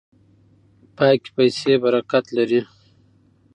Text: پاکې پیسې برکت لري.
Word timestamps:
پاکې 0.97 1.29
پیسې 1.35 1.73
برکت 1.83 2.25
لري. 2.37 2.61